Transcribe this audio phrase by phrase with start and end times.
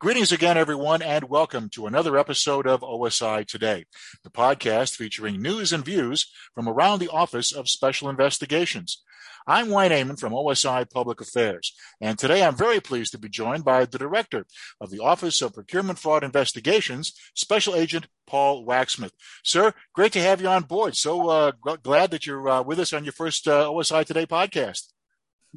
[0.00, 3.84] Greetings again, everyone, and welcome to another episode of OSI Today,
[4.24, 9.02] the podcast featuring news and views from around the Office of Special Investigations.
[9.46, 13.62] I'm Wayne Amon from OSI Public Affairs, and today I'm very pleased to be joined
[13.62, 14.46] by the Director
[14.80, 19.12] of the Office of Procurement Fraud Investigations, Special Agent Paul Wachsmuth.
[19.44, 20.96] Sir, great to have you on board.
[20.96, 24.94] So uh, glad that you're uh, with us on your first uh, OSI Today podcast.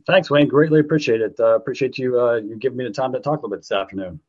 [0.07, 0.47] Thanks, Wayne.
[0.47, 1.39] Greatly appreciate it.
[1.39, 3.71] Uh, appreciate you uh, you giving me the time to talk a little bit this
[3.71, 4.21] afternoon.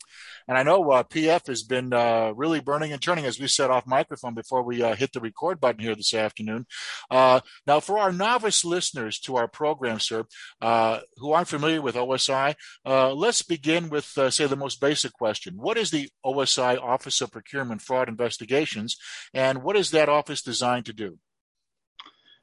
[0.47, 3.71] And I know uh, PF has been uh, really burning and turning as we set
[3.71, 6.67] off microphone before we uh, hit the record button here this afternoon.
[7.11, 10.25] Uh, now, for our novice listeners to our program, sir,
[10.61, 15.91] who aren't familiar with OSI, let's begin with, say, the most basic question: What is
[15.91, 18.99] the OSI Office of Procurement Fraud Investigations,
[19.33, 21.19] and what is that office designed to do?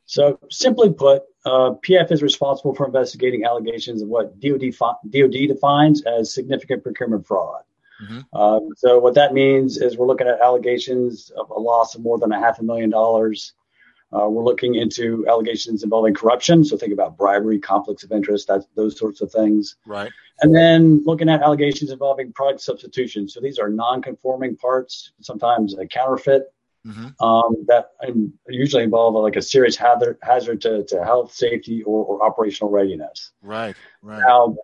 [0.07, 4.73] So, simply put, uh, PF is responsible for investigating allegations of what DoD,
[5.09, 7.63] DoD defines as significant procurement fraud.
[8.03, 8.35] Mm-hmm.
[8.35, 12.17] Um, so, what that means is we're looking at allegations of a loss of more
[12.17, 13.53] than a half a million dollars.
[14.13, 16.63] Uh, we're looking into allegations involving corruption.
[16.63, 19.75] So, think about bribery, conflicts of interest, that's, those sorts of things.
[19.85, 20.11] Right.
[20.41, 23.29] And then looking at allegations involving product substitution.
[23.29, 26.51] So, these are non conforming parts, sometimes a counterfeit
[26.85, 27.23] Mm-hmm.
[27.23, 27.91] Um, that
[28.49, 33.31] usually involve like a serious hazard, hazard to, to health, safety, or, or operational readiness.
[33.41, 34.19] Right, right.
[34.19, 34.55] Now,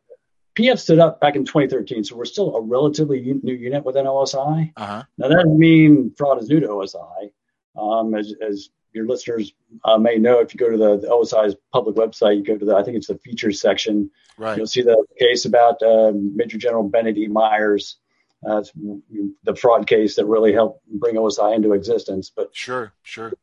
[0.56, 4.74] PF stood up back in 2013, so we're still a relatively new unit within OSI.
[4.76, 5.04] Uh-huh.
[5.18, 7.32] Now, that doesn't mean fraud is new to OSI.
[7.80, 9.54] Um, as, as your listeners
[9.86, 12.66] uh, may know, if you go to the, the, OSI's public website, you go to
[12.66, 14.10] the, I think it's the features section.
[14.40, 14.58] Right.
[14.58, 17.28] You'll see the case about uh, Major General Bennett E.
[17.28, 17.98] Myers
[18.46, 18.64] uh,
[19.44, 22.32] the fraud case that really helped bring OSI into existence.
[22.36, 23.34] But sure, sure.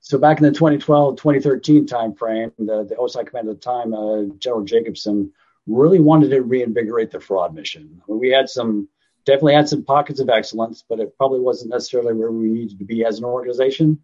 [0.00, 4.34] So back in the 2012, 2013 timeframe, the, the OSI commander at the time, uh,
[4.38, 5.32] General Jacobson,
[5.66, 8.00] really wanted to reinvigorate the fraud mission.
[8.02, 8.88] I mean, we had some,
[9.26, 12.84] definitely had some pockets of excellence, but it probably wasn't necessarily where we needed to
[12.84, 14.02] be as an organization.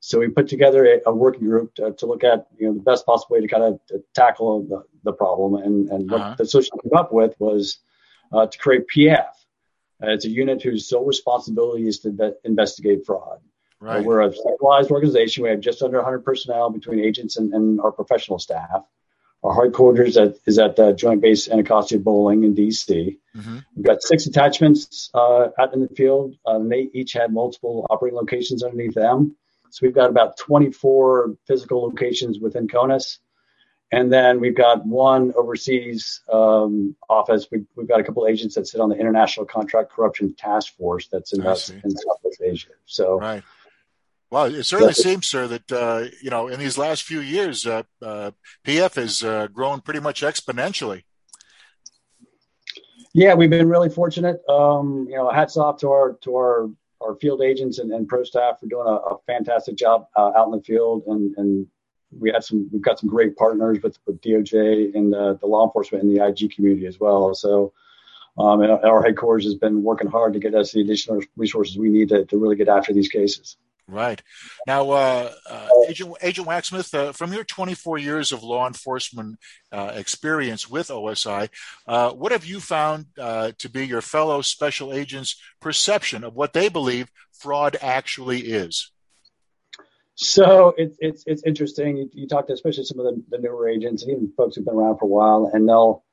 [0.00, 2.80] So we put together a, a working group to, to, look at, you know, the
[2.80, 5.62] best possible way to kind of to tackle the, the problem.
[5.62, 6.28] And, and uh-huh.
[6.28, 7.78] what the solution came up with was
[8.32, 9.26] uh, to create PF,
[10.02, 13.40] uh, it's a unit whose sole responsibility is to investigate fraud.
[13.82, 14.00] Uh, right.
[14.00, 15.42] Uh, we're a centralized organization.
[15.42, 18.82] We have just under 100 personnel between agents and, and our professional staff.
[19.42, 23.18] Our headquarters at, is at the Joint Base Anacostia Bolling in D.C.
[23.36, 23.58] Mm-hmm.
[23.76, 26.36] We've got six attachments uh, out in the field.
[26.44, 29.36] Uh, they each have multiple operating locations underneath them.
[29.70, 33.18] So we've got about 24 physical locations within CONUS.
[33.92, 37.46] And then we've got one overseas um, office.
[37.52, 40.76] We've, we've got a couple of agents that sit on the International Contract Corruption Task
[40.76, 42.70] Force that's in, in Southeast Asia.
[42.84, 43.42] So, right.
[44.28, 47.84] Well, it certainly seems, sir, that uh, you know in these last few years, uh,
[48.02, 48.32] uh,
[48.64, 51.04] PF has uh, grown pretty much exponentially.
[53.14, 54.42] Yeah, we've been really fortunate.
[54.48, 56.70] Um, you know, hats off to our to our
[57.00, 60.46] our field agents and, and pro staff for doing a, a fantastic job uh, out
[60.46, 61.66] in the field and, and
[62.18, 65.64] we had some we've got some great partners with, with DOJ and uh, the law
[65.64, 67.34] enforcement and the IG community as well.
[67.34, 67.72] So
[68.38, 71.88] um, and our headquarters has been working hard to get us the additional resources we
[71.88, 73.56] need to, to really get after these cases.
[73.88, 74.20] Right.
[74.66, 79.38] Now, uh, uh, Agent, Agent Wachsmuth, uh, from your 24 years of law enforcement
[79.70, 81.48] uh, experience with OSI,
[81.86, 86.52] uh, what have you found uh, to be your fellow special agents' perception of what
[86.52, 88.90] they believe fraud actually is?
[90.16, 91.98] So it's it's it's interesting.
[91.98, 94.64] You, you talk to especially some of the, the, newer agents and even folks who've
[94.64, 96.04] been around for a while, and they'll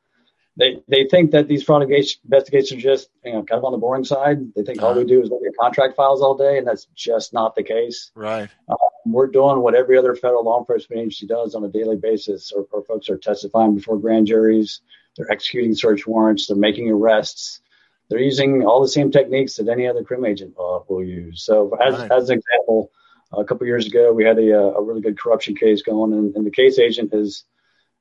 [0.58, 3.78] they they think that these fraud investigations are just you know kind of on the
[3.78, 4.40] boring side.
[4.56, 4.90] They think uh-huh.
[4.90, 7.64] all we do is look at contract files all day, and that's just not the
[7.64, 8.12] case.
[8.14, 8.50] Right.
[8.68, 12.52] Um, we're doing what every other federal law enforcement agency does on a daily basis.
[12.52, 14.82] Our, our folks are testifying before grand juries.
[15.16, 16.48] They're executing search warrants.
[16.48, 17.62] They're making arrests.
[18.10, 21.44] They're using all the same techniques that any other crim agent uh, will use.
[21.44, 22.12] So, as, right.
[22.12, 22.92] as an example,
[23.38, 26.46] a couple years ago, we had a, a really good corruption case going, and, and
[26.46, 27.44] the case agent has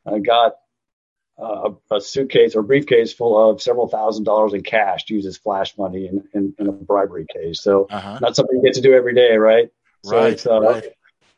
[0.06, 0.56] uh, got
[1.38, 5.36] uh, a suitcase or briefcase full of several thousand dollars in cash to use as
[5.36, 7.62] flash money in, in, in a bribery case.
[7.62, 8.18] So uh-huh.
[8.20, 9.70] not something you get to do every day, right?
[10.04, 10.84] So right, uh, right.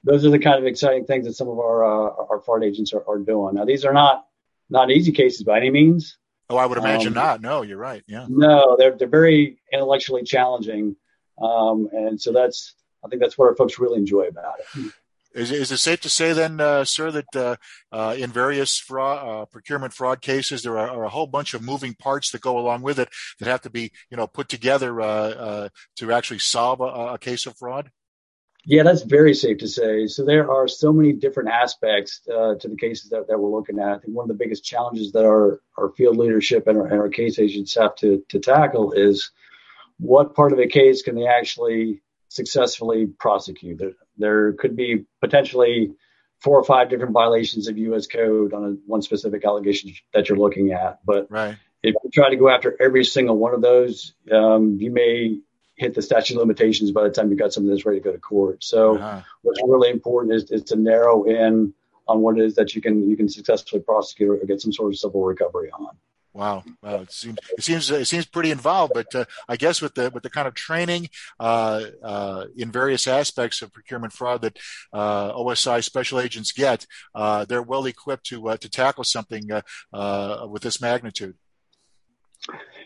[0.03, 2.93] Those are the kind of exciting things that some of our uh, our fraud agents
[2.93, 3.55] are, are doing.
[3.55, 4.27] Now these are not
[4.69, 6.19] not easy cases by any means.
[6.51, 7.41] Oh, I would imagine um, not.
[7.41, 8.03] No, you're right.
[8.07, 8.27] Yeah.
[8.29, 10.97] No, they're they're very intellectually challenging,
[11.41, 12.75] um, and so that's
[13.05, 14.93] I think that's what our folks really enjoy about it.
[15.35, 17.57] Is, is it safe to say then, uh, sir, that uh,
[17.91, 21.63] uh, in various fraud, uh, procurement fraud cases, there are, are, a whole bunch of
[21.63, 23.09] moving parts that go along with it
[23.41, 27.19] that have to be, you know, put together uh, uh, to actually solve a, a,
[27.19, 27.91] case of fraud?
[28.65, 30.07] Yeah, that's very safe to say.
[30.07, 33.81] So there are so many different aspects uh, to the cases that, that we're looking
[33.81, 33.89] at.
[33.89, 37.01] I think one of the biggest challenges that our, our field leadership and our, and
[37.01, 39.33] our case agents have to, to tackle is
[39.99, 42.03] what part of a case can they actually
[42.35, 43.79] successfully prosecute.
[43.79, 45.93] There, there could be potentially
[46.41, 48.09] four or five different violations of U.S.
[48.09, 50.99] code on a, one specific allegation that you're looking at.
[51.05, 51.57] But right.
[51.83, 55.39] if you try to go after every single one of those, um, you may
[55.77, 58.13] hit the statute of limitations by the time you've got something that's ready to go
[58.13, 58.65] to court.
[58.65, 59.21] So uh-huh.
[59.43, 61.73] what's really important is, is to narrow in
[62.09, 64.93] on what it is that you can you can successfully prosecute or get some sort
[64.93, 65.97] of civil recovery on.
[66.35, 66.97] Wow, wow!
[66.97, 70.25] It seems it seems it seems pretty involved, but uh, I guess with the with
[70.25, 71.09] the kind of training
[71.39, 74.59] uh, uh, in various aspects of procurement fraud that
[74.93, 79.49] uh, OSI special agents get, uh, they're well equipped to uh, to tackle something
[80.49, 81.37] with this magnitude.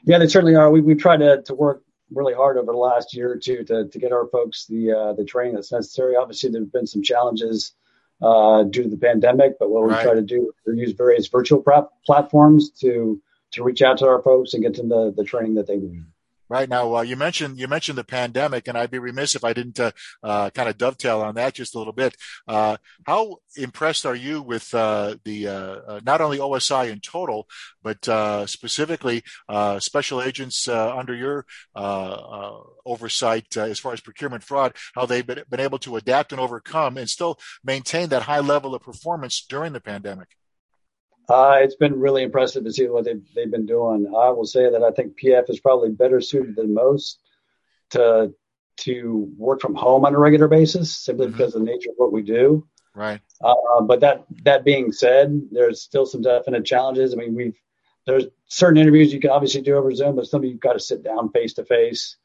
[0.05, 0.71] Yeah, they certainly are.
[0.71, 3.89] We we try to to work really hard over the last year or two to,
[3.89, 6.17] to get our folks the uh, the training that's necessary.
[6.17, 7.73] Obviously, there have been some challenges
[8.21, 11.65] uh, due to the pandemic, but what we try to do is use various virtual
[12.05, 13.21] platforms to
[13.53, 16.05] to reach out to our folks and get them the, the training that they need.
[16.51, 19.53] Right now, uh, you mentioned you mentioned the pandemic, and I'd be remiss if I
[19.53, 19.91] didn't uh,
[20.23, 22.17] uh, kind of dovetail on that just a little bit.
[22.47, 27.47] Uh, how impressed are you with uh, the uh, not only OSI in total,
[27.83, 29.23] but specifically
[29.79, 31.45] special agents under your
[32.87, 34.75] oversight as far as procurement fraud?
[34.95, 38.75] How they've been, been able to adapt and overcome, and still maintain that high level
[38.75, 40.29] of performance during the pandemic.
[41.29, 44.07] Uh, it's been really impressive to see what they've, they've been doing.
[44.07, 47.21] I will say that I think PF is probably better suited than most
[47.91, 48.33] to
[48.79, 51.37] to work from home on a regular basis, simply mm-hmm.
[51.37, 52.65] because of the nature of what we do.
[52.95, 53.21] Right.
[53.43, 57.13] Uh, but that that being said, there's still some definite challenges.
[57.13, 57.59] I mean, we've
[58.07, 60.81] there's certain interviews you can obviously do over Zoom, but some of you've got to
[60.81, 62.17] sit down face to face.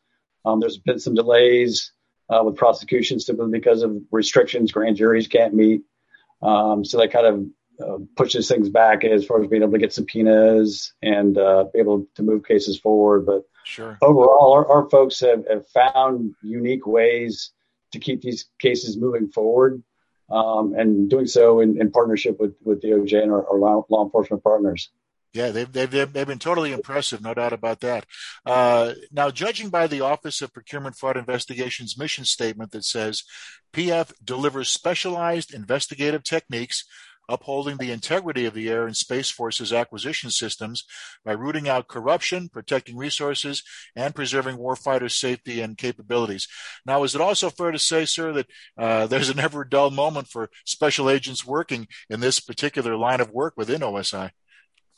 [0.60, 1.92] There's been some delays
[2.30, 4.72] uh, with prosecutions simply because of restrictions.
[4.72, 5.82] Grand juries can't meet,
[6.42, 7.46] um, so that kind of
[7.80, 11.80] uh, pushes things back as far as being able to get subpoenas and uh, be
[11.80, 13.26] able to move cases forward.
[13.26, 13.98] But sure.
[14.02, 17.52] overall, our, our folks have, have, found unique ways
[17.92, 19.84] to keep these cases moving forward
[20.30, 24.04] um, and doing so in, in, partnership with, with DOJ and our, our law, law
[24.04, 24.90] enforcement partners.
[25.34, 28.06] Yeah, they've, they've, they've been totally impressive, no doubt about that.
[28.46, 33.24] Uh, now, judging by the Office of Procurement Fraud Investigations mission statement that says
[33.74, 36.86] PF delivers specialized investigative techniques
[37.30, 40.86] upholding the integrity of the Air and Space Force's acquisition systems
[41.24, 43.64] by rooting out corruption, protecting resources,
[43.96, 46.48] and preserving warfighter safety and capabilities.
[46.86, 48.48] Now, is it also fair to say, sir, that
[48.78, 53.32] uh, there's a never dull moment for special agents working in this particular line of
[53.32, 54.32] work within OSI?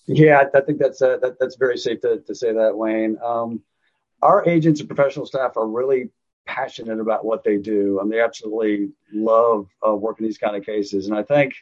[0.07, 3.17] Yeah, I think that's uh, that, that's very safe to, to say that, Wayne.
[3.23, 3.63] Um,
[4.21, 6.09] our agents and professional staff are really
[6.45, 11.07] passionate about what they do, and they absolutely love uh, working these kind of cases.
[11.07, 11.55] And I think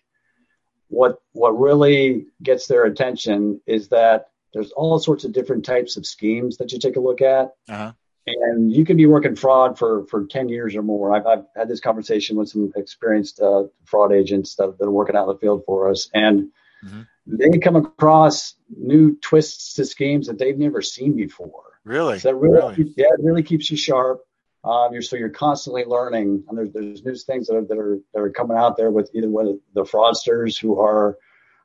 [0.93, 6.05] what what really gets their attention is that there's all sorts of different types of
[6.05, 7.53] schemes that you take a look at.
[7.67, 7.91] Uh-huh.
[8.25, 11.13] And you can be working fraud for, for 10 years or more.
[11.13, 15.17] I've, I've had this conversation with some experienced uh, fraud agents that, that, are working
[15.17, 16.09] out in the field for us.
[16.13, 16.51] And
[16.85, 17.01] mm-hmm.
[17.25, 21.63] they come across new twists to schemes that they've never seen before.
[21.83, 22.19] Really?
[22.19, 22.93] So that really, really?
[22.95, 24.21] yeah, it really keeps you sharp.
[24.63, 28.00] Um, you're so you're constantly learning, and there's there's new things that are that are
[28.13, 31.18] that are coming out there with either with the fraudsters who are,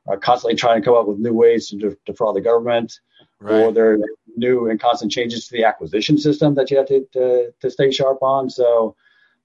[0.05, 2.99] are constantly trying to come up with new ways to defraud the government,
[3.39, 3.61] right.
[3.61, 3.99] or there are
[4.35, 7.89] new and constant changes to the acquisition system that you have to to, to stay
[7.89, 8.49] sharp on.
[8.49, 8.97] So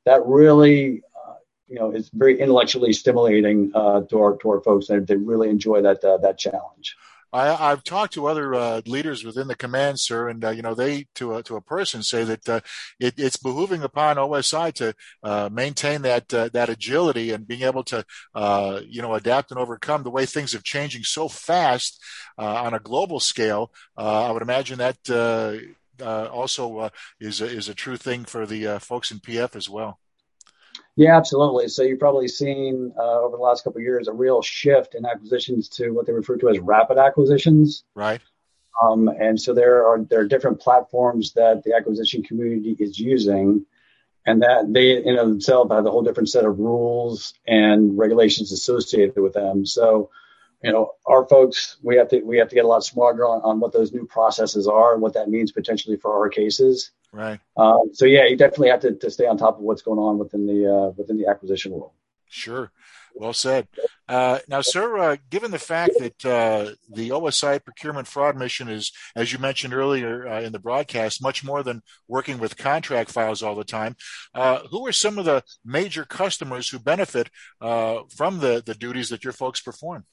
[0.05, 1.35] that really, uh,
[1.69, 4.89] you know, is very intellectually stimulating uh, to our to our folks.
[4.89, 6.97] They, they really enjoy that uh, that challenge.
[7.35, 10.75] I, have talked to other uh, leaders within the command, sir, and uh, you know
[10.75, 12.61] they to a, to a person say that uh,
[13.01, 17.83] it, it's behooving upon OSI to uh, maintain that uh, that agility and being able
[17.85, 22.01] to uh, you know adapt and overcome the way things are changing so fast
[22.39, 23.73] on a global scale.
[23.97, 25.69] I would imagine that
[26.01, 29.99] also is a, is a true thing for the folks in PF as well.
[30.97, 31.69] Yeah, absolutely.
[31.69, 35.05] So you've probably seen uh, over the last couple of years a real shift in
[35.05, 37.85] acquisitions to what they refer to as rapid acquisitions.
[37.95, 38.21] Right.
[38.83, 43.67] Um, and so there are there are different platforms that the acquisition community is using,
[44.27, 48.53] and that they in of themselves have a whole different set of rules and regulations
[48.53, 49.67] associated with them.
[49.67, 50.11] So,
[50.65, 53.43] you know, our folks we have to we have to get a lot smarter on,
[53.43, 56.91] on what those new processes are and what that means potentially for our cases.
[57.13, 57.39] Right.
[57.57, 60.19] Um, so yeah, you definitely have to, to stay on top of what's going on
[60.19, 61.93] within the uh, within the acquisition world.
[62.29, 62.73] Sure.
[63.15, 63.69] Well said.
[64.09, 68.91] Uh, now, sir, uh, given the fact that uh, the OSI procurement fraud mission is,
[69.15, 73.41] as you mentioned earlier uh, in the broadcast, much more than working with contract files
[73.41, 73.95] all the time,
[74.35, 77.31] uh, who are some of the major customers who benefit
[77.61, 80.05] uh, from the, the duties that your folks perform?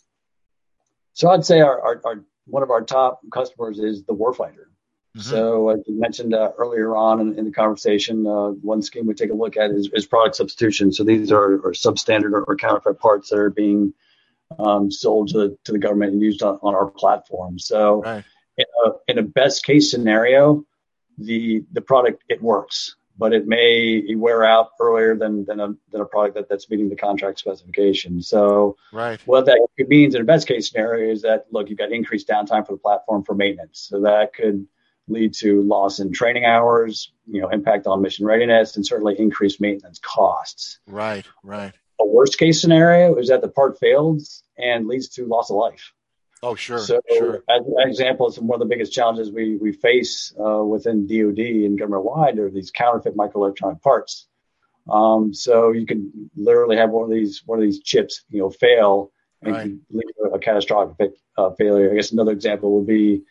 [1.14, 4.66] So I'd say our, our, our one of our top customers is the warfighter.
[5.18, 5.30] Mm-hmm.
[5.30, 9.14] So, as you mentioned uh, earlier on in, in the conversation, uh, one scheme we
[9.14, 10.94] take a look at is, is product substitution.
[10.94, 13.94] So, these are, are substandard or, or, counterfeit parts that are being
[14.58, 17.60] um, sold to, to the government and used on, on our platform.
[17.60, 18.24] So, right.
[18.58, 20.66] in, a, in a best case scenario,
[21.18, 26.02] the the product it works, but it may wear out earlier than than a, than
[26.02, 28.20] a product that, that's meeting the contract specification.
[28.24, 29.22] So, right.
[29.28, 32.66] what that means in a best case scenario is that look, you've got increased downtime
[32.66, 33.88] for the platform for maintenance.
[33.90, 34.66] So that could
[35.08, 39.62] lead to loss in training hours, you know, impact on mission readiness, and certainly increased
[39.62, 40.80] maintenance costs.
[40.88, 41.74] Right, right.
[42.00, 45.94] A worst case scenario is that the part fails and leads to loss of life.
[46.44, 46.80] Oh, sure.
[46.80, 47.44] So, sure.
[47.50, 51.40] as an example, it's one of the biggest challenges we, we face uh, within DoD
[51.40, 54.28] and government wide are these counterfeit microelectronic parts.
[54.90, 58.50] Um, so you can literally have one of these one of these chips, you know,
[58.50, 59.12] fail
[59.44, 59.72] and right.
[59.92, 61.92] lead to a catastrophic uh, failure.
[61.92, 63.22] I guess another example would be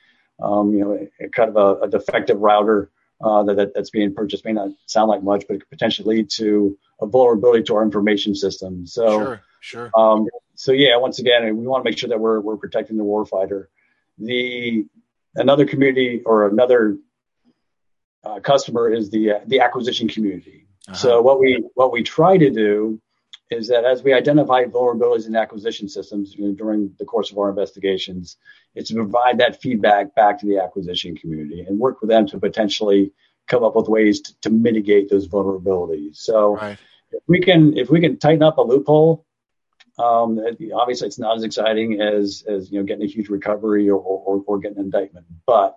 [0.43, 2.91] um, you know, a, kind of a, a defective router
[3.23, 6.31] uh, that, that's being purchased may not sound like much, but it could potentially lead
[6.31, 8.87] to a vulnerability to our information system.
[8.87, 9.91] So, sure, sure.
[9.95, 10.27] Um,
[10.61, 13.69] so yeah, once again, we want to make sure that we're we're protecting the warfighter.
[14.19, 14.85] The
[15.35, 16.99] another community or another
[18.23, 20.67] uh, customer is the uh, the acquisition community.
[20.87, 20.97] Uh-huh.
[20.99, 23.01] So what we what we try to do
[23.51, 27.39] is that as we identify vulnerabilities in acquisition systems you know, during the course of
[27.39, 28.37] our investigations,
[28.75, 32.39] it's to provide that feedback back to the acquisition community and work with them to
[32.39, 33.13] potentially
[33.49, 36.17] come up with ways to, to mitigate those vulnerabilities.
[36.17, 36.77] So right.
[37.13, 39.25] if we can if we can tighten up a loophole,
[40.01, 40.41] um,
[40.75, 44.43] obviously it's not as exciting as as you know getting a huge recovery or, or,
[44.47, 45.77] or getting an indictment, but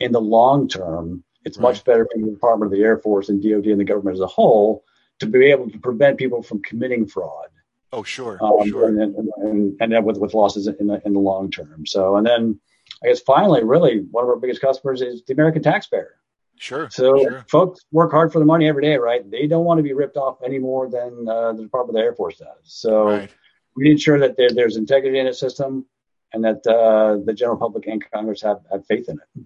[0.00, 1.62] in the long term, it's right.
[1.62, 4.20] much better for the Department of the Air Force and DoD and the government as
[4.20, 4.84] a whole
[5.20, 7.48] to be able to prevent people from committing fraud.
[7.92, 8.88] Oh, sure, um, sure.
[8.88, 8.98] And,
[9.38, 11.84] and, and, with, with losses in the, in the long term.
[11.86, 12.58] So, and then
[13.04, 16.16] I guess finally, really, one of our biggest customers is the American taxpayer.
[16.56, 16.88] Sure.
[16.90, 17.44] So sure.
[17.48, 19.28] folks work hard for the money every day, right?
[19.28, 22.06] They don't want to be ripped off any more than uh, the Department of the
[22.06, 22.56] Air Force does.
[22.64, 23.30] So right.
[23.76, 25.86] We ensure that there, there's integrity in the system
[26.32, 29.44] and that uh, the general public and Congress have, have faith in it.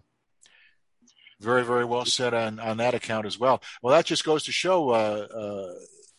[1.41, 3.63] Very, very well said on, on that account as well.
[3.83, 5.75] Well, that just goes to show, uh, uh,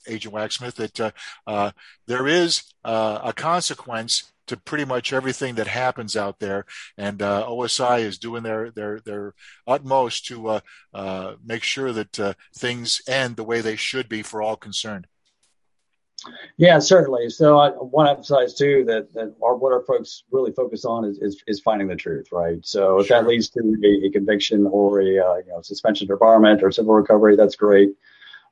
[0.07, 1.11] Agent Wachsmuth, that uh,
[1.47, 1.71] uh
[2.05, 6.65] there is uh, a consequence to pretty much everything that happens out there,
[6.97, 9.33] and uh, OSI is doing their their their
[9.65, 10.61] utmost to
[11.43, 15.07] make sure that things end the way they should be for all concerned.
[16.57, 17.29] Yeah, certainly.
[17.29, 21.05] So I want to emphasize too that that our, what our folks really focus on
[21.05, 22.57] is, is, is finding the truth, right?
[22.65, 23.21] So if sure.
[23.21, 26.93] that leads to a, a conviction or a uh, you know suspension debarment or civil
[26.93, 27.91] recovery, that's great.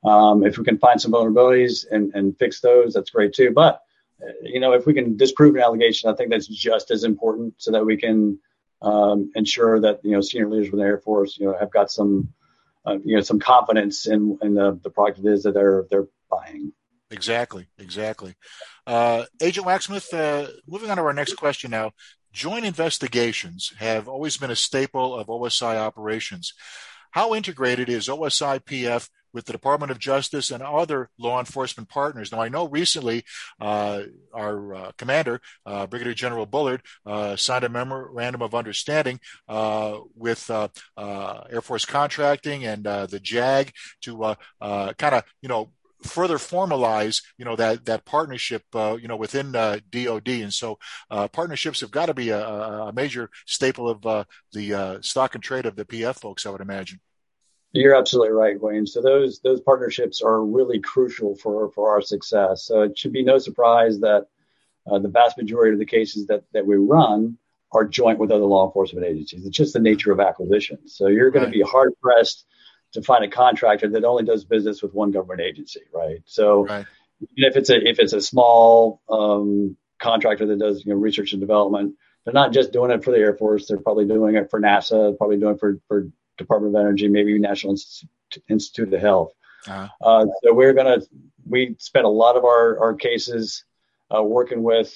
[0.04, 3.50] Um, if we can find some vulnerabilities and, and fix those, that's great too.
[3.50, 3.82] But
[4.22, 7.54] uh, you know, if we can disprove an allegation, I think that's just as important
[7.58, 8.38] so that we can
[8.80, 11.90] um, ensure that you know senior leaders within the Air Force, you know, have got
[11.90, 12.32] some
[12.86, 16.06] uh, you know some confidence in in the, the product it is that they're they're
[16.30, 16.72] buying.
[17.10, 18.34] Exactly, exactly.
[18.86, 21.92] Uh, Agent Wachsmuth, uh, moving on to our next question now.
[22.32, 26.52] Joint investigations have always been a staple of OSI operations.
[27.12, 32.32] How integrated is OSI PF with the Department of Justice and other law enforcement partners.
[32.32, 33.22] Now, I know recently
[33.60, 39.98] uh, our uh, commander, uh, Brigadier General Bullard, uh, signed a memorandum of understanding uh,
[40.14, 43.72] with uh, Air Force Contracting and the JAG
[44.02, 45.70] to kind of, you know,
[46.02, 50.28] further formalize, you know, that that partnership, uh, you know, within uh, DoD.
[50.28, 50.78] And so,
[51.10, 55.34] uh, partnerships have got to be a, a, major staple of uh, the uh, stock
[55.34, 57.00] and trade of the PF folks, I would imagine.
[57.72, 58.86] You're absolutely right, Wayne.
[58.86, 62.64] So those those partnerships are really crucial for for our success.
[62.64, 64.26] So it should be no surprise that
[64.90, 67.36] uh, the vast majority of the cases that that we run
[67.72, 69.44] are joint with other law enforcement agencies.
[69.44, 70.78] It's just the nature of acquisition.
[70.86, 71.52] So you're going right.
[71.52, 72.46] to be hard pressed
[72.96, 76.22] to find a contractor that only does business with one government agency, right?
[76.24, 76.86] So right.
[77.36, 81.40] if it's a if it's a small um, contractor that does you know research and
[81.40, 83.66] development, they're not just doing it for the Air Force.
[83.66, 87.38] They're probably doing it for NASA, probably doing it for for Department of Energy, maybe
[87.38, 88.10] National Institute,
[88.48, 89.32] Institute of Health.
[89.68, 89.88] Uh-huh.
[90.00, 91.00] Uh, so we're gonna
[91.44, 93.64] we spent a lot of our our cases
[94.14, 94.94] uh, working with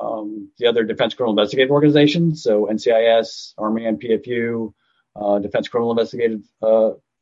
[0.00, 4.72] um, the other Defense Criminal Investigative Organizations, so NCIS, Army MPFU,
[5.16, 6.42] uh, Defense Criminal Investigative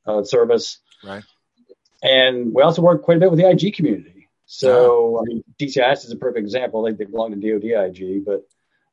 [0.07, 0.79] uh, service.
[1.05, 1.25] Right.
[2.03, 4.29] And we also work quite a bit with the IG community.
[4.47, 6.83] So I mean, DCIS is a perfect example.
[6.83, 8.47] They, they belong to DoDIG, but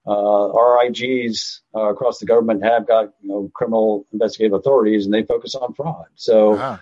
[0.07, 5.13] uh, our IGs uh, across the government have got you know criminal investigative authorities, and
[5.13, 6.05] they focus on fraud.
[6.15, 6.77] So uh-huh.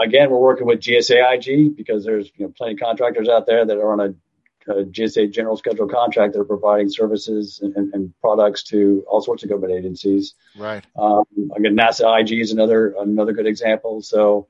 [0.00, 3.66] again, we're working with GSA IG because there's you know plenty of contractors out there
[3.66, 4.14] that are on a,
[4.68, 9.20] a GSA general schedule contract that are providing services and, and, and, products to all
[9.20, 10.34] sorts of government agencies.
[10.56, 10.84] Right.
[10.96, 14.02] Um, again, NASA IG is another another good example.
[14.02, 14.48] So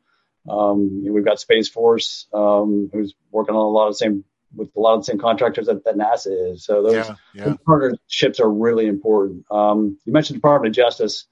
[0.48, 3.98] um, you know, we've got Space Force, um, who's working on a lot of the
[3.98, 6.64] same with a lot of the same contractors that, that NASA is.
[6.64, 7.54] So those, yeah, yeah.
[7.66, 9.44] partnerships are really important.
[9.50, 11.26] Um, you mentioned Department of Justice,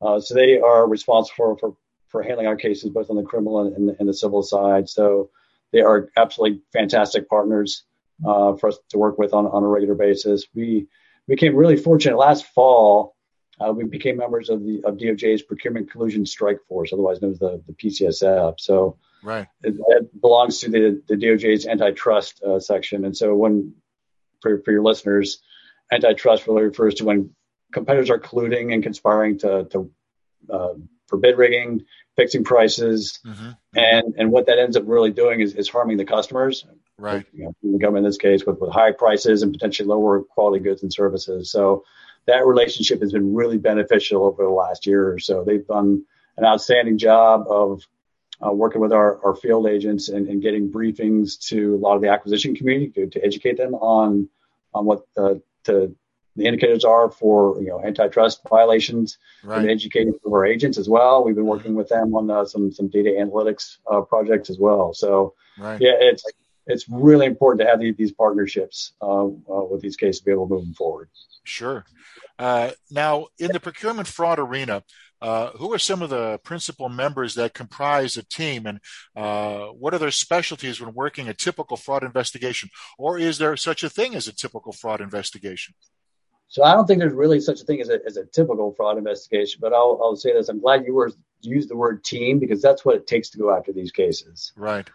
[0.00, 1.76] uh, so they are responsible for, for,
[2.08, 4.88] for handling our cases both on the criminal and, and, the, and the civil side.
[4.88, 5.30] So
[5.72, 7.84] they are absolutely fantastic partners
[8.26, 10.44] uh, for us to work with on, on a regular basis.
[10.54, 10.86] We
[11.26, 13.14] became really fortunate last fall
[13.60, 17.38] uh, we became members of the of DOJ's Procurement Collusion Strike Force, otherwise known as
[17.38, 18.54] the, the PCSF.
[18.58, 23.04] So right, it, it belongs to the, the DOJ's antitrust uh, section.
[23.04, 23.74] And so when
[24.40, 25.40] for, for your listeners,
[25.92, 27.30] antitrust really refers to when
[27.72, 29.90] competitors are colluding and conspiring to, to
[30.50, 30.74] uh,
[31.06, 31.84] for bid rigging,
[32.16, 33.50] fixing prices, mm-hmm.
[33.76, 36.66] and and what that ends up really doing is, is harming the customers.
[37.04, 37.26] Right.
[37.34, 40.64] You know, the government in this case with, with high prices and potentially lower quality
[40.64, 41.50] goods and services.
[41.50, 41.84] So
[42.26, 45.44] that relationship has been really beneficial over the last year or so.
[45.44, 46.04] They've done
[46.38, 47.82] an outstanding job of
[48.44, 52.02] uh, working with our, our field agents and, and, getting briefings to a lot of
[52.02, 54.28] the acquisition community to, to educate them on
[54.74, 55.94] on what the, the,
[56.34, 59.60] the indicators are for you know antitrust violations right.
[59.60, 61.22] and educating our agents as well.
[61.22, 64.94] We've been working with them on uh, some some data analytics uh, projects as well.
[64.94, 65.80] So right.
[65.80, 66.24] yeah, it's
[66.66, 70.48] it's really important to have these, partnerships uh, uh, with these cases to be able
[70.48, 71.08] to move them forward.
[71.44, 71.84] Sure.
[72.38, 74.82] Uh, now, in the procurement fraud arena,
[75.20, 78.80] uh, who are some of the principal members that comprise a team, and
[79.16, 82.68] uh, what are their specialties when working a typical fraud investigation?
[82.98, 85.74] Or is there such a thing as a typical fraud investigation?
[86.54, 88.96] So I don't think there's really such a thing as a, as a typical fraud
[88.96, 90.48] investigation, but I'll, I'll say this.
[90.48, 93.50] I'm glad you were used the word team because that's what it takes to go
[93.50, 94.52] after these cases.
[94.54, 94.88] Right.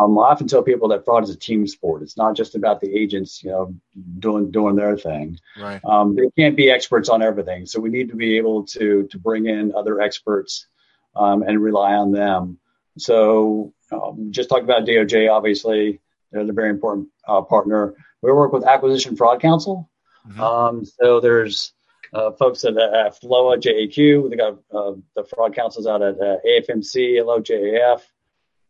[0.00, 2.02] Um, I often tell people that fraud is a team sport.
[2.02, 3.76] It's not just about the agents, you know,
[4.18, 5.38] doing doing their thing.
[5.56, 5.80] Right.
[5.84, 9.16] Um, they can't be experts on everything, so we need to be able to to
[9.16, 10.66] bring in other experts
[11.14, 12.58] um, and rely on them.
[12.98, 15.30] So um, just talk about DOJ.
[15.30, 16.00] Obviously,
[16.32, 17.94] they're a very important uh, partner.
[18.20, 19.88] We work with Acquisition Fraud Counsel.
[20.28, 20.40] Mm-hmm.
[20.40, 21.72] Um, so there's
[22.12, 24.30] uh, folks at uh, FLOA, JAQ.
[24.30, 28.00] They got uh, the fraud counsels out at uh, AFMC, LOJAF.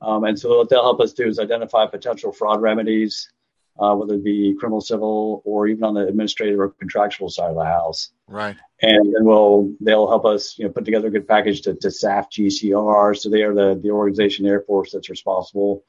[0.00, 3.30] Um, and so what they'll help us do is identify potential fraud remedies,
[3.78, 7.56] uh, whether it be criminal, civil, or even on the administrative or contractual side of
[7.56, 8.10] the house.
[8.26, 8.56] Right.
[8.82, 11.88] And then we'll they'll help us, you know, put together a good package to, to
[11.88, 13.16] SAF GCR.
[13.16, 15.84] So they are the the organization Air Force that's responsible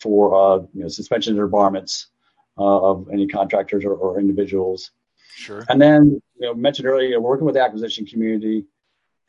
[0.00, 2.06] for uh, you know suspension of debarments
[2.58, 4.90] uh, of any contractors or, or individuals.
[5.34, 5.64] Sure.
[5.68, 8.66] And then, you know, mentioned earlier, working with the acquisition community,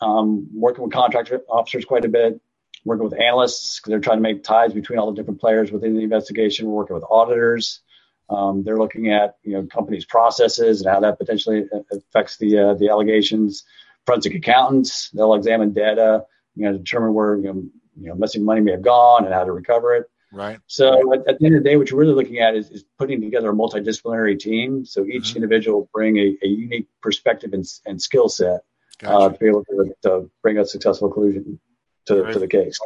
[0.02, 2.42] um, working with contractor officers quite a bit,
[2.86, 5.96] working with analysts because they're trying to make ties between all the different players within
[5.96, 6.68] the investigation.
[6.68, 7.82] We're working with auditors.
[8.30, 12.74] Um, they're looking at you know companies' processes and how that potentially affects the uh,
[12.74, 13.64] the allegations.
[14.06, 17.64] Forensic accountants they'll examine data, you know, determine where you know,
[18.00, 20.10] you know missing money may have gone and how to recover it.
[20.34, 20.60] Right.
[20.66, 22.84] So at, at, the end of the day, what you're really looking at is, is
[22.98, 24.84] putting together a multidisciplinary team.
[24.84, 25.38] So each mm-hmm.
[25.38, 28.62] individual bring a, a, unique perspective and, and skill set
[28.98, 29.16] gotcha.
[29.16, 31.60] uh, to be able to, to, bring a successful conclusion
[32.08, 32.80] to, to the case.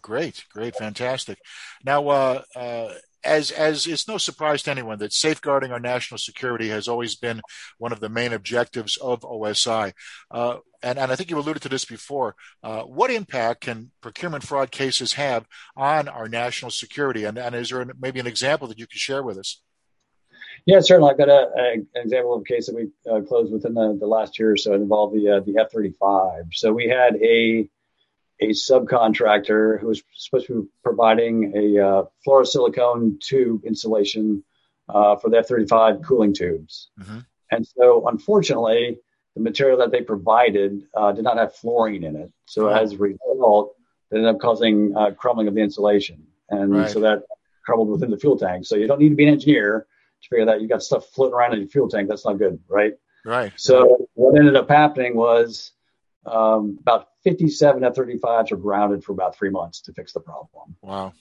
[0.00, 1.38] Great, great, fantastic.
[1.84, 2.88] Now, uh, uh,
[3.24, 7.40] as as it's no surprise to anyone that safeguarding our national security has always been
[7.78, 9.92] one of the main objectives of OSI.
[10.30, 12.34] Uh, and, and I think you alluded to this before.
[12.62, 17.24] Uh, what impact can procurement fraud cases have on our national security?
[17.24, 19.60] And, and is there maybe an example that you could share with us?
[20.66, 21.10] Yeah, certainly.
[21.10, 23.96] I've got a, a, an example of a case that we uh, closed within the,
[23.98, 24.72] the last year or so.
[24.72, 26.44] It involved the uh, the F thirty five.
[26.52, 27.68] So we had a
[28.42, 34.42] a subcontractor who was supposed to be providing a uh, fluorosilicone tube insulation
[34.88, 36.90] uh, for the F-35 cooling tubes.
[37.00, 37.18] Mm-hmm.
[37.52, 38.98] And so, unfortunately,
[39.36, 42.32] the material that they provided uh, did not have fluorine in it.
[42.46, 43.76] So, as a result,
[44.10, 46.26] it ended up causing uh, crumbling of the insulation.
[46.48, 46.90] And right.
[46.90, 47.22] so that
[47.64, 48.66] crumbled within the fuel tank.
[48.66, 49.86] So, you don't need to be an engineer
[50.22, 52.08] to figure that you've got stuff floating around in your fuel tank.
[52.08, 52.94] That's not good, right?
[53.24, 53.52] Right.
[53.56, 55.72] So, what ended up happening was
[56.26, 60.76] um, about 57 F-35s are grounded for about three months to fix the problem.
[60.80, 61.12] Wow.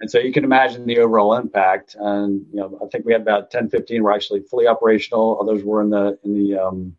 [0.00, 1.96] And so you can imagine the overall impact.
[1.98, 5.38] And, you know, I think we had about 10, 15 were actually fully operational.
[5.40, 6.96] Others were in the, in the, um,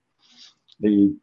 [0.80, 1.16] the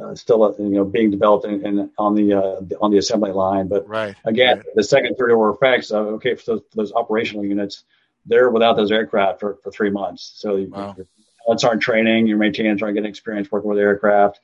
[0.00, 3.68] uh, still you know being developed in on the uh, on the assembly line.
[3.68, 4.14] But right.
[4.24, 4.66] again, right.
[4.74, 5.92] the second, third order effects.
[5.92, 7.84] Uh, okay, for those, for those, operational units,
[8.26, 10.32] they're without those aircraft for, for three months.
[10.36, 10.94] So wow.
[10.96, 11.06] your
[11.46, 14.40] pilots aren't training, your maintainers aren't getting experience working with aircraft.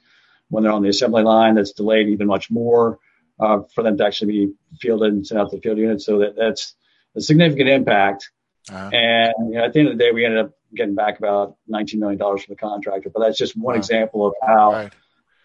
[0.50, 2.98] When they're on the assembly line, that's delayed even much more
[3.40, 6.04] uh, for them to actually be fielded and sent out to the field units.
[6.04, 6.74] So that that's
[7.16, 8.30] a significant impact.
[8.68, 8.90] Uh-huh.
[8.92, 11.56] And you know, at the end of the day, we ended up getting back about
[11.70, 13.10] $19 million from the contractor.
[13.10, 13.78] But that's just one wow.
[13.78, 14.92] example of how right.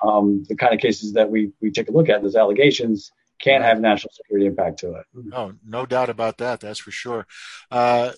[0.04, 3.62] um, the kind of cases that we, we take a look at, those allegations, can
[3.62, 5.06] have national security impact to it.
[5.14, 6.60] No, no doubt about that.
[6.60, 7.28] That's for sure.
[7.70, 8.12] Uh,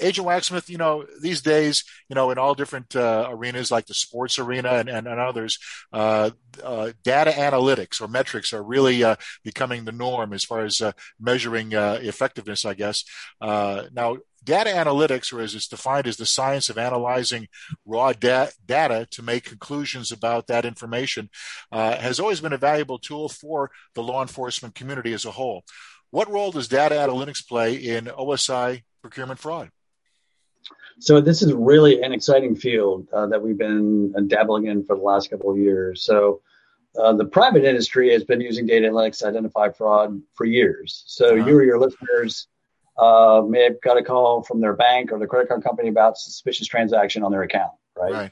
[0.00, 3.94] Agent Wachsmuth, you know, these days, you know, in all different uh, arenas like the
[3.94, 5.58] sports arena and, and, and others,
[5.92, 6.30] uh,
[6.62, 10.92] uh, data analytics or metrics are really uh, becoming the norm as far as uh,
[11.20, 13.04] measuring uh, effectiveness, I guess.
[13.40, 17.46] now, data analytics, or as it's defined as the science of analyzing
[17.84, 21.28] raw da- data to make conclusions about that information,
[21.70, 25.62] has always been a valuable tool for the law enforcement community as a whole.
[26.10, 29.70] What role does data analytics play in OSI procurement fraud?
[31.00, 34.96] So this is really an exciting field uh, that we've been uh, dabbling in for
[34.96, 36.04] the last couple of years.
[36.04, 36.42] So
[37.00, 41.02] uh, the private industry has been using data analytics to identify fraud for years.
[41.06, 41.46] So uh-huh.
[41.46, 42.48] you or your listeners
[42.98, 46.18] uh, may have got a call from their bank or the credit card company about
[46.18, 48.12] suspicious transaction on their account, right?
[48.12, 48.30] right.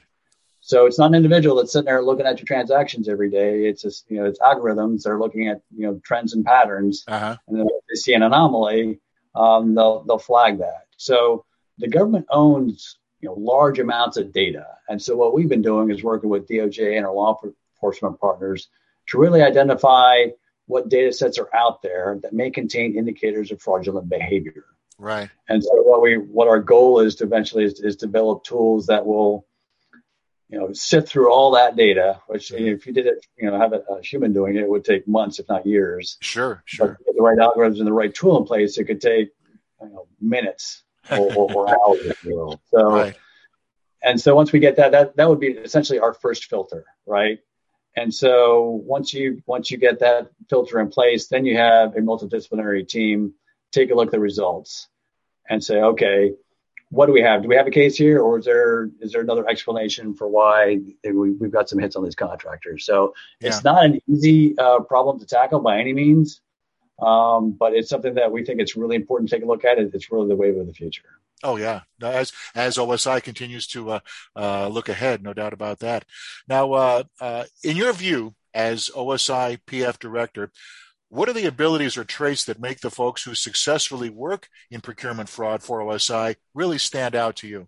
[0.61, 3.65] So it's not an individual that's sitting there looking at your transactions every day.
[3.65, 5.03] It's just, you know, it's algorithms.
[5.03, 7.03] They're looking at, you know, trends and patterns.
[7.07, 7.35] Uh-huh.
[7.47, 8.99] And then if they see an anomaly,
[9.33, 10.85] um, they'll, they'll flag that.
[10.97, 11.45] So
[11.79, 15.89] the government owns you know large amounts of data, and so what we've been doing
[15.89, 17.39] is working with DOJ and our law
[17.75, 18.67] enforcement partners
[19.07, 20.25] to really identify
[20.67, 24.65] what data sets are out there that may contain indicators of fraudulent behavior.
[24.99, 25.29] Right.
[25.47, 29.05] And so what we what our goal is to eventually is, is develop tools that
[29.05, 29.47] will
[30.49, 33.57] you know sift through all that data which know, if you did it you know
[33.57, 36.17] have a, a, human doing it it would take months if not years.
[36.19, 36.99] Sure sure.
[37.05, 39.29] the right algorithms and the right tool in place it could take
[39.81, 42.61] you know minutes or, or, or hours, if you will.
[42.71, 43.15] So, right.
[44.01, 47.39] and so once we get that, that that would be essentially our first filter, right?
[47.95, 51.99] And so once you once you get that filter in place, then you have a
[51.99, 53.33] multidisciplinary team
[53.71, 54.87] take a look at the results
[55.49, 56.33] and say, okay,
[56.91, 57.43] what do we have?
[57.43, 60.79] Do we have a case here, or is there is there another explanation for why
[61.03, 62.85] we, have got some hits on these contractors?
[62.85, 63.49] So yeah.
[63.49, 66.41] it's not an easy uh, problem to tackle by any means.
[67.01, 69.79] Um, but it's something that we think it's really important to take a look at.
[69.79, 69.91] It.
[69.93, 71.03] It's really the wave of the future.
[71.41, 73.99] Oh yeah, as as OSI continues to uh,
[74.35, 76.05] uh, look ahead, no doubt about that.
[76.47, 80.51] Now, uh, uh in your view, as OSI PF director,
[81.07, 85.29] what are the abilities or traits that make the folks who successfully work in procurement
[85.29, 87.67] fraud for OSI really stand out to you?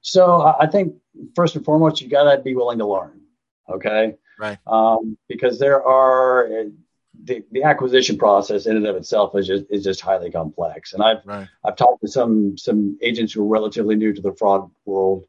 [0.00, 0.94] So I think
[1.34, 3.20] first and foremost, you got to be willing to learn.
[3.68, 4.14] Okay.
[4.38, 4.58] Right.
[4.66, 6.46] Um, because there are
[7.24, 10.92] the, the acquisition process in and of itself is just is just highly complex.
[10.92, 11.48] And I've right.
[11.64, 15.24] I've talked to some some agents who are relatively new to the fraud world,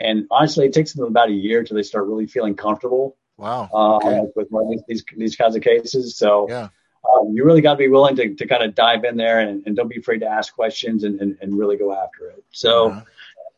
[0.00, 3.16] and honestly, it takes them about a year till they start really feeling comfortable.
[3.36, 3.68] Wow.
[3.72, 4.20] Uh, okay.
[4.36, 6.68] With these, these these kinds of cases, so yeah.
[7.04, 9.62] Um, you really got to be willing to, to kind of dive in there and,
[9.66, 12.42] and don't be afraid to ask questions and, and, and really go after it.
[12.50, 13.02] So, uh-huh.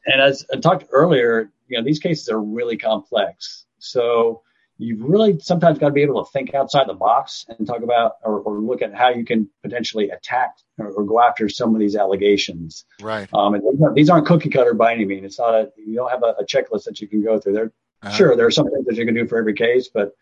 [0.07, 3.67] and as I talked earlier, you know, these cases are really complex.
[3.79, 4.43] So
[4.79, 8.17] you've really sometimes got to be able to think outside the box and talk about
[8.23, 11.81] or, or look at how you can potentially attack or, or, go after some of
[11.81, 12.85] these allegations.
[13.01, 13.29] Right.
[13.33, 13.62] Um, and
[13.95, 15.25] these aren't cookie cutter by any means.
[15.25, 17.55] It's not a you don't have a, a checklist that you can go through.
[17.55, 18.11] There, uh-huh.
[18.11, 20.12] sure, there are some things that you can do for every case, but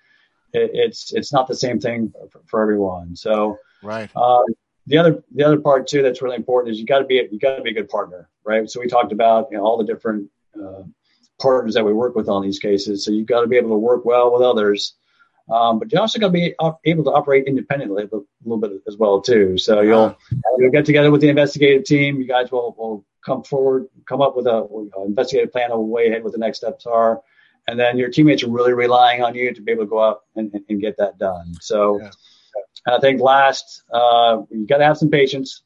[0.52, 3.16] it, it's it's not the same thing for, for everyone.
[3.16, 4.10] So right.
[4.14, 4.42] Uh,
[4.86, 7.38] the other the other part too that's really important is you got to be you
[7.38, 8.70] got to be a good partner, right?
[8.70, 10.82] So we talked about you know all the different uh,
[11.40, 13.04] partners that we work with on these cases.
[13.04, 14.94] So you've got to be able to work well with others,
[15.50, 16.54] um, but you're also going to be
[16.90, 19.58] able to operate independently a little bit as well too.
[19.58, 20.16] So you'll
[20.58, 22.20] you'll get together with the investigative team.
[22.20, 26.08] You guys will will come forward, come up with a, a investigative plan of way
[26.08, 27.22] ahead what the next steps are,
[27.68, 30.20] and then your teammates are really relying on you to be able to go out
[30.36, 31.54] and, and, and get that done.
[31.60, 32.00] So.
[32.00, 32.10] Yeah.
[32.86, 35.62] I think last, uh, you got to have some patience.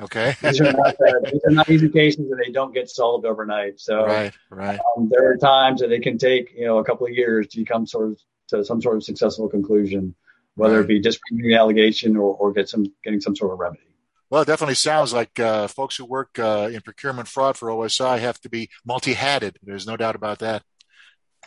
[0.00, 0.34] Okay.
[0.42, 3.80] these, are not, uh, these are not easy cases and they don't get solved overnight.
[3.80, 4.80] So right, right.
[4.96, 7.64] Um, there are times that it can take, you know, a couple of years to
[7.64, 10.14] come sort of to some sort of successful conclusion,
[10.54, 10.84] whether right.
[10.84, 13.82] it be disproving the allegation or, or get some getting some sort of remedy.
[14.30, 18.20] Well, it definitely sounds like uh, folks who work uh, in procurement fraud for OSI
[18.20, 19.58] have to be multi-hatted.
[19.62, 20.62] There's no doubt about that.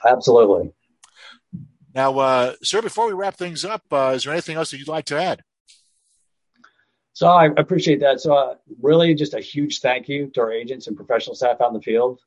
[0.05, 0.73] Absolutely.
[1.95, 4.89] Now, uh, sir, before we wrap things up, uh, is there anything else that you'd
[4.89, 5.43] like to add?
[7.13, 8.19] So I appreciate that.
[8.21, 11.67] So uh, really, just a huge thank you to our agents and professional staff out
[11.69, 12.19] in the field.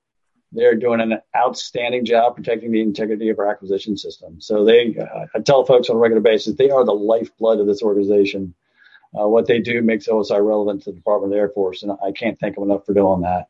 [0.53, 4.41] they're doing an outstanding job protecting the integrity of our acquisition system.
[4.41, 7.67] So they, uh, I tell folks on a regular basis, they are the lifeblood of
[7.67, 8.55] this organization.
[9.19, 11.93] Uh, what they do makes OSI relevant to the Department of the Air Force, and
[11.93, 13.49] I can't thank them enough for doing that.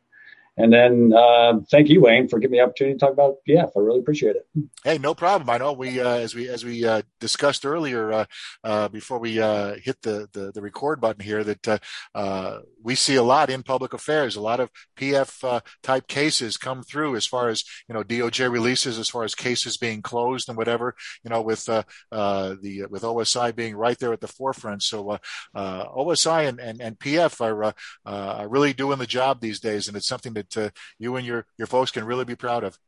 [0.59, 3.72] And then uh, thank you, Wayne, for giving me the opportunity to talk about PF.
[3.77, 4.49] I really appreciate it.
[4.83, 5.51] Hey, no problem.
[5.51, 8.24] I know we, uh, as we as we uh, discussed earlier uh,
[8.64, 11.79] uh, before we uh, hit the, the, the record button here, that uh,
[12.14, 14.37] uh, we see a lot in public affairs.
[14.37, 18.50] A lot of PF uh, type cases come through as far as you know DOJ
[18.50, 20.94] releases, as far as cases being closed and whatever.
[21.24, 24.83] You know, with the with OSI being right there at the forefront.
[24.83, 25.18] So
[25.55, 27.74] OSI and, and, and PF are
[28.05, 31.46] are really doing the job these days, and it's something that uh, you and your
[31.59, 32.79] your folks can really be proud of.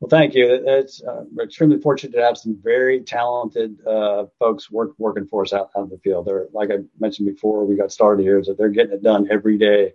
[0.00, 0.62] Well, thank you.
[0.66, 5.42] It's uh, we're extremely fortunate to have some very talented uh, folks work, working for
[5.42, 6.26] us out, out in the field.
[6.26, 9.28] They're like I mentioned before, we got started here, is that they're getting it done
[9.30, 9.92] every day.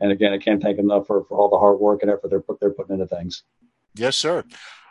[0.00, 2.44] And again, I can't thank enough for, for all the hard work and effort they're
[2.60, 3.42] they're putting into things.
[3.96, 4.44] Yes, sir.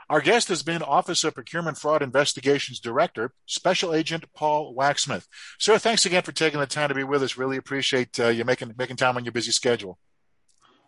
[0.09, 5.27] Our guest has been Office of Procurement Fraud Investigations Director, Special Agent Paul Wachsmuth.
[5.59, 7.37] Sir, thanks again for taking the time to be with us.
[7.37, 9.97] Really appreciate uh, you making making time on your busy schedule.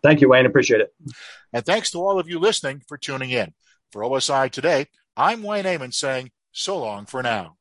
[0.02, 0.46] Thank you, Wayne.
[0.46, 0.94] Appreciate it.
[1.52, 3.52] And thanks to all of you listening for tuning in.
[3.90, 7.56] For OSI Today, I'm Wayne Amon saying so long for now.